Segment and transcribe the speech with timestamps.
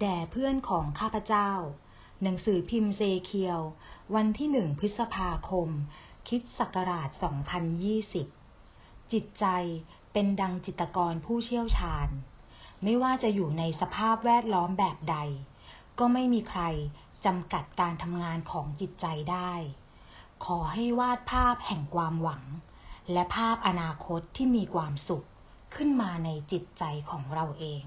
[0.00, 1.50] แด่เพื่อนของข้าพเจ้า
[2.22, 3.60] หนังสือพิมพ์เซเคียว
[4.14, 5.68] วันที่หนึ่งพฤษภาคม
[6.28, 7.08] คิดศักราช
[8.30, 9.46] 2020 จิตใจ
[10.12, 12.08] เป็นดังจิตกรผู้เชี่ยวชาญ
[12.82, 15.16] ไม่ว่าจะอยู่ในสภาพแวดล้อมแบบใด
[15.98, 16.62] ก็ไม่มีใคร
[17.24, 19.52] จำกัดการทำงานของจิตใจได้
[20.44, 22.44] ขอให้วาดภาพแห่งความหวัง
[23.12, 25.26] และภาพอนาคตที่มีความสุข
[25.74, 27.82] ขึ้นมาในจิตใจของเราเอง